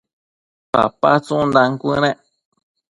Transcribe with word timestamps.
papa 0.73 1.11
tsundan 1.25 1.71
cuënec 1.81 2.17